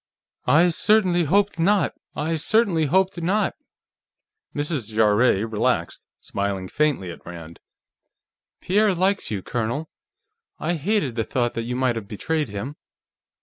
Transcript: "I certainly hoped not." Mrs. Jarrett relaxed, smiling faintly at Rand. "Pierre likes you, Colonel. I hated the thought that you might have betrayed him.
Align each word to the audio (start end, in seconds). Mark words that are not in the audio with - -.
"I 0.47 0.71
certainly 0.71 1.25
hoped 1.25 1.59
not." 1.59 1.93
Mrs. 2.15 3.21
Jarrett 4.87 5.47
relaxed, 5.51 6.07
smiling 6.19 6.67
faintly 6.69 7.11
at 7.11 7.23
Rand. 7.23 7.59
"Pierre 8.61 8.95
likes 8.95 9.29
you, 9.29 9.43
Colonel. 9.43 9.91
I 10.59 10.73
hated 10.73 11.13
the 11.15 11.23
thought 11.23 11.53
that 11.53 11.65
you 11.69 11.75
might 11.75 11.97
have 11.97 12.07
betrayed 12.07 12.49
him. 12.49 12.77